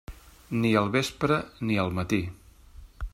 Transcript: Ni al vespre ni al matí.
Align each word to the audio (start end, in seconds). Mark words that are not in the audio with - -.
Ni 0.61 0.71
al 0.81 0.89
vespre 0.95 1.37
ni 1.69 1.77
al 1.85 1.95
matí. 2.01 2.23